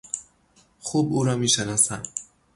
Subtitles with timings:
[0.79, 2.03] خوب او را میشناسم.